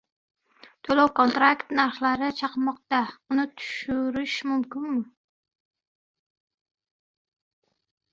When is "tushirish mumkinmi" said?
3.51-5.03